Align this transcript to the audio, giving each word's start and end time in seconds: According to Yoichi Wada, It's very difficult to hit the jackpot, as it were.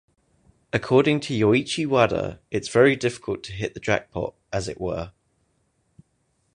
According 0.73 1.19
to 1.19 1.35
Yoichi 1.39 1.85
Wada, 1.85 2.39
It's 2.49 2.69
very 2.69 2.95
difficult 2.95 3.43
to 3.43 3.51
hit 3.51 3.75
the 3.75 3.79
jackpot, 3.79 4.33
as 4.51 4.67
it 4.67 4.81
were. 4.81 5.11